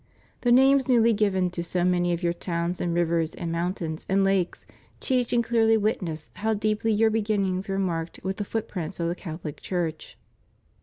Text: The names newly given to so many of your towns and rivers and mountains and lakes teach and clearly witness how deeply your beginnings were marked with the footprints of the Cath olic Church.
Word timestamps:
The 0.39 0.51
names 0.51 0.87
newly 0.87 1.13
given 1.13 1.51
to 1.51 1.63
so 1.63 1.83
many 1.83 2.11
of 2.11 2.23
your 2.23 2.33
towns 2.33 2.81
and 2.81 2.91
rivers 2.91 3.35
and 3.35 3.51
mountains 3.51 4.03
and 4.09 4.23
lakes 4.23 4.65
teach 4.99 5.31
and 5.31 5.43
clearly 5.43 5.77
witness 5.77 6.31
how 6.37 6.55
deeply 6.55 6.91
your 6.91 7.11
beginnings 7.11 7.69
were 7.69 7.77
marked 7.77 8.19
with 8.23 8.37
the 8.37 8.43
footprints 8.43 8.99
of 8.99 9.09
the 9.09 9.13
Cath 9.13 9.43
olic 9.43 9.59
Church. 9.59 10.17